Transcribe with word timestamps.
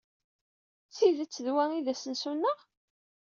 D 0.87 0.91
tidet 0.95 1.35
d 1.45 1.47
wa 1.53 1.63
ay 1.71 1.81
d 1.85 1.87
asensu-nneɣ? 1.93 2.59